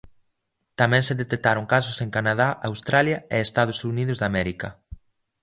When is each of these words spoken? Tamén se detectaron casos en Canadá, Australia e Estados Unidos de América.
Tamén 0.79 1.03
se 1.07 1.17
detectaron 1.21 1.69
casos 1.73 1.97
en 2.03 2.09
Canadá, 2.15 2.47
Australia 2.69 3.17
e 3.33 3.35
Estados 3.47 3.79
Unidos 3.91 4.17
de 4.19 4.25
América. 4.31 4.67